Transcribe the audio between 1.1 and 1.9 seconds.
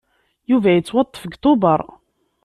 deg Tubeṛ.